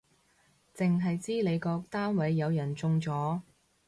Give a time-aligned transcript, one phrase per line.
[0.73, 3.41] 剩係知你個單位有人中咗